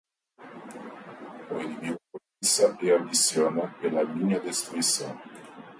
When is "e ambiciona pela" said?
2.81-4.03